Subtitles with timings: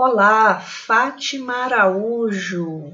[0.00, 2.92] Olá, Fátima Araújo.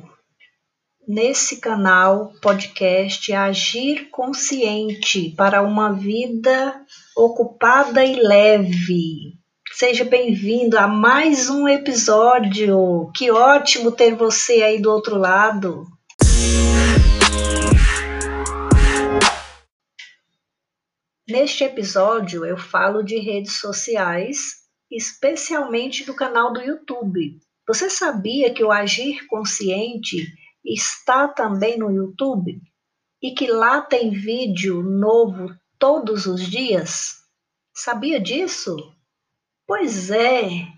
[1.06, 6.82] Nesse canal podcast Agir Consciente para uma vida
[7.14, 9.34] ocupada e leve.
[9.74, 13.12] Seja bem-vindo a mais um episódio.
[13.14, 15.84] Que ótimo ter você aí do outro lado.
[21.28, 24.63] Neste episódio eu falo de redes sociais
[24.94, 27.38] especialmente do canal do YouTube.
[27.66, 30.24] Você sabia que o Agir Consciente
[30.64, 32.60] está também no YouTube?
[33.20, 37.14] E que lá tem vídeo novo todos os dias?
[37.74, 38.76] Sabia disso?
[39.66, 40.68] Pois é.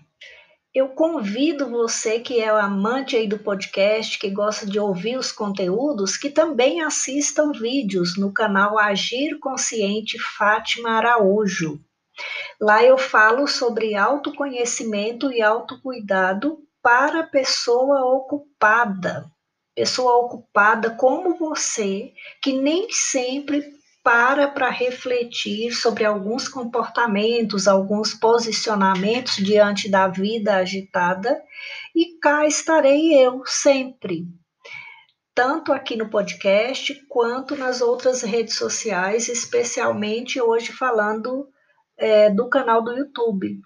[0.73, 6.17] Eu convido você que é amante aí do podcast, que gosta de ouvir os conteúdos,
[6.17, 11.81] que também assistam vídeos no canal Agir Consciente Fátima Araújo.
[12.59, 19.25] Lá eu falo sobre autoconhecimento e autocuidado para pessoa ocupada.
[19.75, 23.63] Pessoa ocupada como você, que nem sempre
[24.03, 31.37] para para refletir sobre alguns comportamentos, alguns posicionamentos diante da vida agitada,
[31.93, 34.25] e cá estarei eu sempre,
[35.35, 41.49] tanto aqui no podcast quanto nas outras redes sociais, especialmente hoje falando
[41.97, 43.61] é, do canal do YouTube.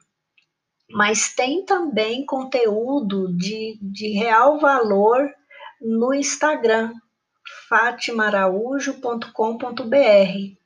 [0.90, 5.28] Mas tem também conteúdo de, de real valor
[5.82, 6.94] no Instagram,
[7.70, 10.62] fatimaraújo.com.br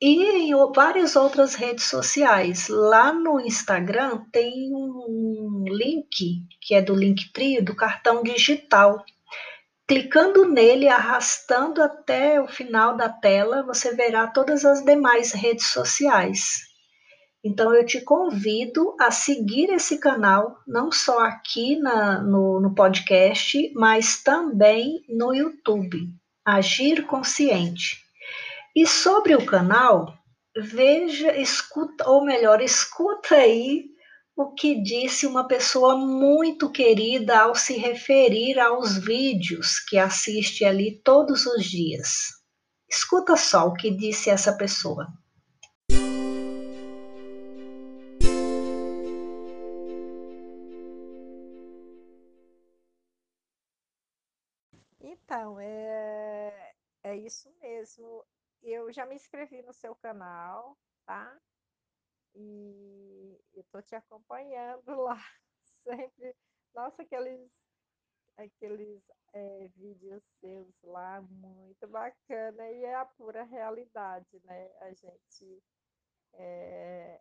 [0.00, 2.68] e em várias outras redes sociais.
[2.68, 9.04] Lá no Instagram tem um link, que é do Linktree, do cartão digital.
[9.88, 16.66] Clicando nele, arrastando até o final da tela, você verá todas as demais redes sociais.
[17.44, 23.72] Então, eu te convido a seguir esse canal, não só aqui na, no, no podcast,
[23.76, 26.08] mas também no YouTube,
[26.44, 27.98] Agir Consciente.
[28.74, 30.12] E sobre o canal,
[30.56, 33.84] veja, escuta, ou melhor, escuta aí
[34.36, 41.00] o que disse uma pessoa muito querida ao se referir aos vídeos que assiste ali
[41.02, 42.36] todos os dias.
[42.86, 45.06] Escuta só o que disse essa pessoa.
[55.00, 58.22] Então, é, é isso mesmo.
[58.62, 60.76] Eu já me inscrevi no seu canal,
[61.06, 61.34] tá?
[62.36, 65.16] E eu tô te acompanhando lá
[65.82, 66.36] sempre.
[66.74, 67.50] Nossa, aqueles,
[68.36, 69.02] aqueles
[69.32, 74.70] é, vídeos seus lá, muito bacana, e é a pura realidade, né?
[74.80, 75.62] A gente.
[76.34, 77.20] É,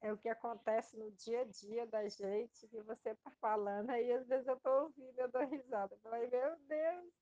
[0.00, 4.12] é o que acontece no dia a dia da gente, que você tá falando, aí
[4.12, 5.94] às vezes eu tô ouvindo, eu dou risada.
[5.94, 7.12] Eu falei, meu Deus,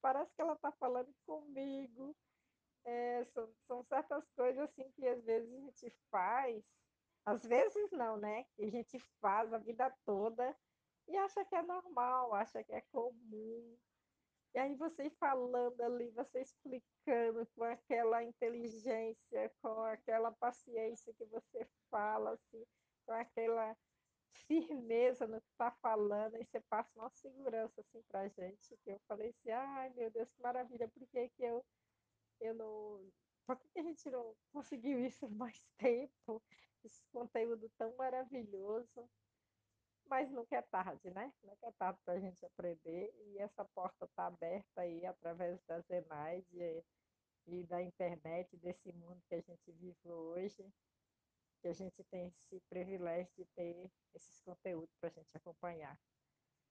[0.00, 2.16] parece que ela tá falando comigo.
[2.84, 6.64] É, são, são certas coisas assim que às vezes a gente faz,
[7.24, 8.44] às vezes não, né?
[8.56, 10.56] Que a gente faz a vida toda
[11.08, 13.78] e acha que é normal, acha que é comum.
[14.54, 21.66] E aí você falando ali, você explicando com aquela inteligência, com aquela paciência que você
[21.90, 22.64] fala, assim,
[23.06, 23.74] com aquela
[24.46, 28.90] firmeza no que está falando, aí você passa uma segurança assim para a gente, que
[28.90, 31.64] eu falei assim, ai meu Deus, que maravilha, por que, que eu
[32.40, 33.12] eu não.
[33.46, 36.42] Por que a gente não conseguiu isso mais tempo?
[36.84, 39.08] Esse conteúdo tão maravilhoso.
[40.06, 41.32] Mas nunca é tarde, né?
[41.42, 43.12] Nunca é tarde para a gente aprender.
[43.16, 46.84] E essa porta está aberta aí através da Zenaide
[47.46, 50.68] e, da internet, desse mundo que a gente vive hoje.
[51.60, 55.98] Que a gente tem esse privilégio de ter esses conteúdos para a gente acompanhar.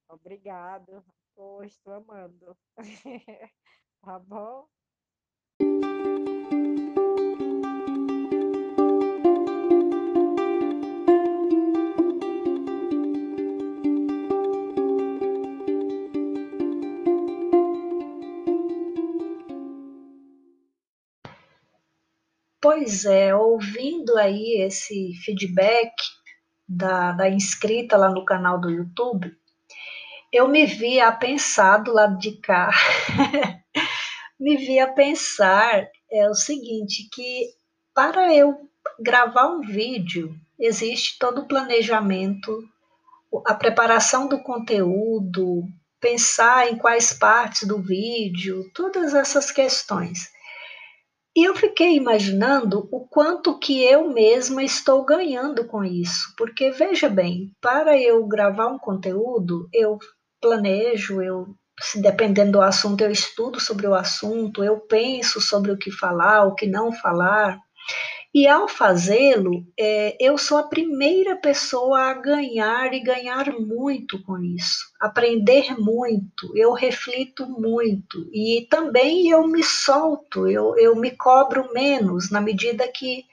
[0.09, 1.03] Obrigado.
[1.33, 2.57] Pô, estou amando.
[4.01, 4.69] tá bom?
[22.61, 25.93] Pois é, ouvindo aí esse feedback
[26.67, 29.31] da, da inscrita lá no canal do YouTube,
[30.31, 32.69] eu me vi a pensar do lado de cá,
[34.41, 37.51] me vi a pensar é o seguinte, que
[37.93, 38.57] para eu
[38.99, 42.51] gravar um vídeo, existe todo o planejamento,
[43.45, 45.63] a preparação do conteúdo,
[45.99, 50.31] pensar em quais partes do vídeo, todas essas questões.
[51.35, 57.07] E eu fiquei imaginando o quanto que eu mesma estou ganhando com isso, porque veja
[57.07, 59.99] bem, para eu gravar um conteúdo, eu
[60.41, 65.77] planejo, eu se dependendo do assunto, eu estudo sobre o assunto, eu penso sobre o
[65.77, 67.59] que falar, o que não falar.
[68.33, 74.37] E ao fazê-lo, é, eu sou a primeira pessoa a ganhar e ganhar muito com
[74.39, 81.73] isso, aprender muito, eu reflito muito e também eu me solto, eu, eu me cobro
[81.73, 83.25] menos na medida que,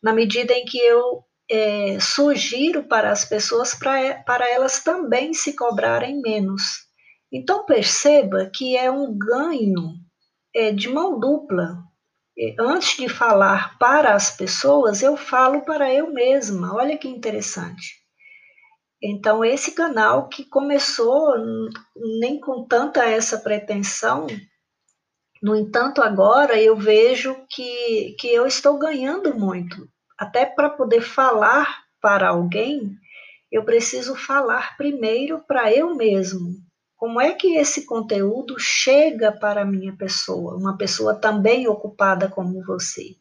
[0.00, 5.56] na medida em que eu é, sugiro para as pessoas para, para elas também se
[5.56, 6.89] cobrarem menos.
[7.32, 9.94] Então perceba que é um ganho
[10.54, 11.78] é, de mão dupla,
[12.58, 16.74] antes de falar para as pessoas, eu falo para eu mesma.
[16.74, 18.00] Olha que interessante.
[19.02, 21.34] Então, esse canal que começou
[22.18, 24.26] nem com tanta essa pretensão,
[25.42, 29.88] no entanto, agora eu vejo que, que eu estou ganhando muito.
[30.18, 32.94] Até para poder falar para alguém,
[33.50, 36.54] eu preciso falar primeiro para eu mesmo.
[37.00, 42.62] Como é que esse conteúdo chega para a minha pessoa, uma pessoa também ocupada como
[42.62, 43.16] você?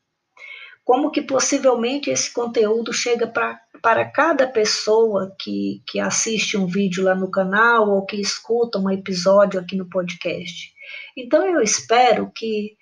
[0.83, 7.05] Como que possivelmente esse conteúdo chega para, para cada pessoa que, que assiste um vídeo
[7.05, 10.73] lá no canal ou que escuta um episódio aqui no podcast?
[11.15, 12.77] Então eu espero que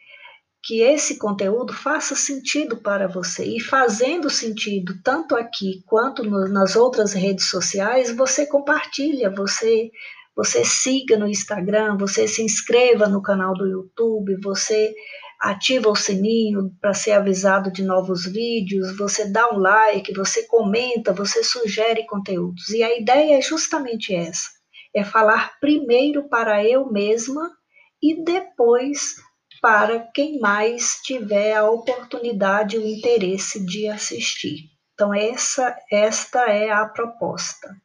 [0.64, 3.46] que esse conteúdo faça sentido para você.
[3.46, 9.90] E fazendo sentido tanto aqui quanto no, nas outras redes sociais, você compartilha, você
[10.38, 14.94] você siga no Instagram, você se inscreva no canal do YouTube, você
[15.42, 21.12] ativa o sininho para ser avisado de novos vídeos, você dá um like, você comenta,
[21.12, 22.70] você sugere conteúdos.
[22.70, 24.48] E a ideia é justamente essa:
[24.96, 27.52] é falar primeiro para eu mesma
[28.00, 29.16] e depois
[29.60, 34.66] para quem mais tiver a oportunidade e o interesse de assistir.
[34.94, 37.76] Então essa esta é a proposta.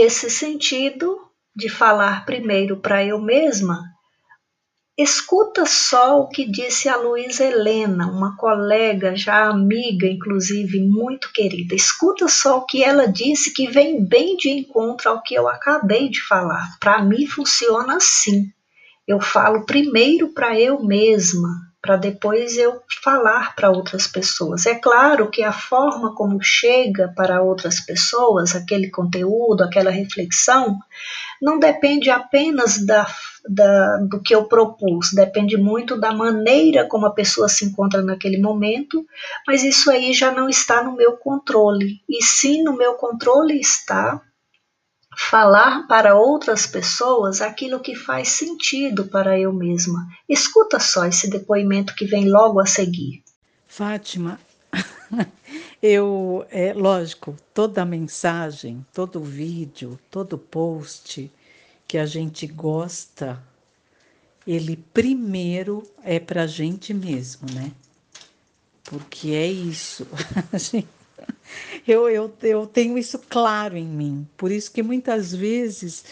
[0.00, 1.20] Nesse sentido,
[1.54, 3.82] de falar primeiro para eu mesma,
[4.96, 11.74] escuta só o que disse a Luísa Helena, uma colega, já amiga, inclusive, muito querida.
[11.74, 16.08] Escuta só o que ela disse, que vem bem de encontro ao que eu acabei
[16.08, 16.78] de falar.
[16.80, 18.50] Para mim, funciona assim.
[19.06, 24.66] Eu falo primeiro para eu mesma, para depois eu falar para outras pessoas.
[24.66, 30.78] É claro que a forma como chega para outras pessoas aquele conteúdo, aquela reflexão,
[31.40, 33.06] não depende apenas da,
[33.48, 38.38] da, do que eu propus, depende muito da maneira como a pessoa se encontra naquele
[38.38, 39.04] momento,
[39.46, 42.02] mas isso aí já não está no meu controle.
[42.06, 44.20] E sim, no meu controle está
[45.28, 50.08] falar para outras pessoas aquilo que faz sentido para eu mesma.
[50.26, 53.22] Escuta só esse depoimento que vem logo a seguir.
[53.68, 54.40] Fátima,
[55.82, 61.30] eu, é lógico, toda mensagem, todo vídeo, todo post
[61.86, 63.40] que a gente gosta,
[64.46, 67.70] ele primeiro é para a gente mesmo, né?
[68.84, 70.06] Porque é isso.
[70.52, 70.88] A gente
[71.86, 74.28] eu, eu, eu tenho isso claro em mim.
[74.36, 76.04] Por isso que muitas vezes,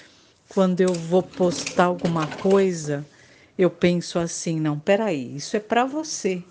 [0.48, 3.08] quando eu vou postar alguma coisa,
[3.56, 6.44] eu penso assim: não, peraí, isso é para você.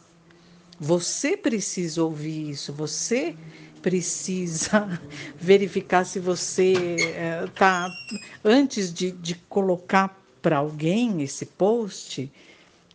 [0.79, 3.35] Você precisa ouvir isso, você
[3.81, 5.01] precisa
[5.39, 7.15] verificar se você
[7.47, 7.97] está.
[8.13, 12.31] Eh, antes de, de colocar para alguém esse post,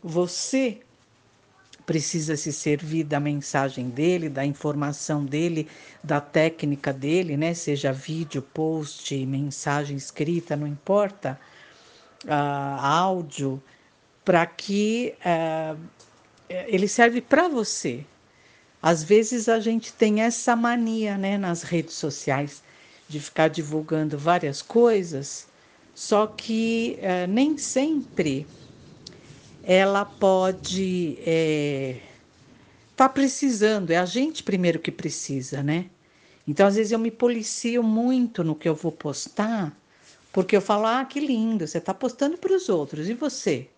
[0.03, 0.81] você
[1.85, 5.69] precisa se servir da mensagem dele, da informação dele,
[6.03, 7.55] da técnica dele, né?
[7.55, 11.39] Seja vídeo, post, mensagem escrita, não importa,
[12.25, 13.63] uh, áudio,
[14.25, 15.79] para que uh,
[16.49, 18.05] ele serve para você.
[18.81, 22.63] Às vezes a gente tem essa mania, né, nas redes sociais,
[23.09, 25.47] de ficar divulgando várias coisas,
[25.95, 28.47] só que uh, nem sempre
[29.63, 32.01] ela pode estar é,
[32.97, 35.87] tá precisando, é a gente primeiro que precisa, né?
[36.47, 39.77] Então, às vezes, eu me policio muito no que eu vou postar,
[40.33, 43.69] porque eu falo, ah, que lindo, você está postando para os outros, e você?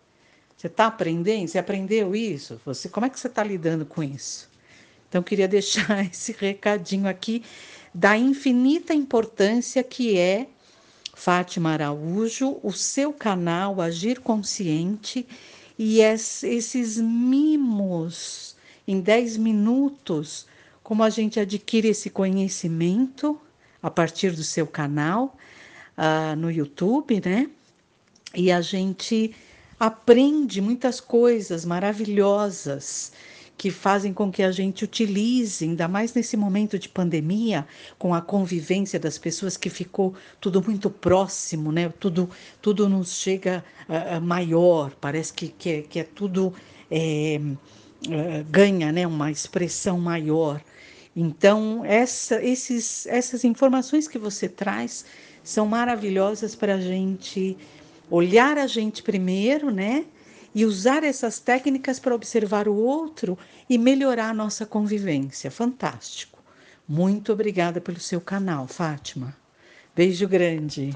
[0.56, 1.48] Você está aprendendo?
[1.48, 2.58] Você aprendeu isso?
[2.64, 4.48] Você, como é que você está lidando com isso?
[5.08, 7.42] Então, eu queria deixar esse recadinho aqui
[7.92, 10.48] da infinita importância que é
[11.14, 15.26] Fátima Araújo, o seu canal Agir Consciente
[15.78, 20.46] e esses mimos em 10 minutos,
[20.82, 23.40] como a gente adquire esse conhecimento
[23.82, 25.36] a partir do seu canal,
[25.96, 27.50] uh, no YouTube, né?
[28.34, 29.34] E a gente
[29.78, 33.12] aprende muitas coisas maravilhosas
[33.56, 37.66] que fazem com que a gente utilize, ainda mais nesse momento de pandemia,
[37.98, 41.92] com a convivência das pessoas que ficou tudo muito próximo, né?
[42.00, 42.28] Tudo,
[42.60, 46.52] tudo nos chega uh, maior, parece que, que, é, que é tudo
[46.90, 49.06] é, uh, ganha, né?
[49.06, 50.60] Uma expressão maior.
[51.16, 55.04] Então, essa, esses, essas informações que você traz
[55.44, 57.56] são maravilhosas para a gente
[58.10, 60.04] olhar a gente primeiro, né?
[60.54, 63.36] E usar essas técnicas para observar o outro
[63.68, 65.50] e melhorar a nossa convivência.
[65.50, 66.38] Fantástico.
[66.86, 69.36] Muito obrigada pelo seu canal, Fátima.
[69.96, 70.94] Beijo grande.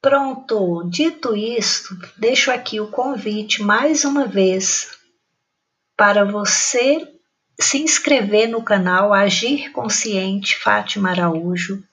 [0.00, 4.98] Pronto, dito isto, deixo aqui o convite mais uma vez
[5.94, 7.06] para você
[7.60, 11.84] se inscrever no canal Agir Consciente Fátima Araújo,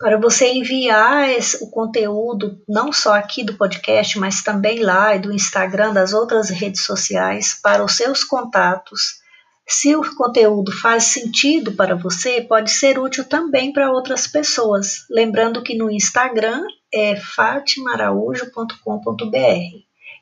[0.00, 5.18] para você enviar esse, o conteúdo, não só aqui do podcast, mas também lá e
[5.18, 9.20] do Instagram, das outras redes sociais, para os seus contatos.
[9.68, 15.04] Se o conteúdo faz sentido para você, pode ser útil também para outras pessoas.
[15.10, 19.36] Lembrando que no Instagram é fatimaraújo.com.br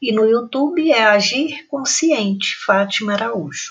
[0.03, 3.71] e no YouTube é Agir Consciente Fátima Araújo.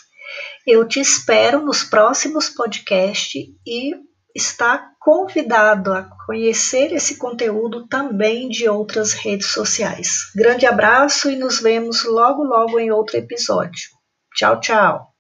[0.66, 8.70] Eu te espero nos próximos podcasts e está convidado a conhecer esse conteúdo também de
[8.70, 10.32] outras redes sociais.
[10.36, 13.90] Grande abraço e nos vemos logo logo em outro episódio.
[14.36, 15.08] Tchau, tchau.